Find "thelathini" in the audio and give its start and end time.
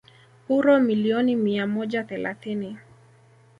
2.03-2.77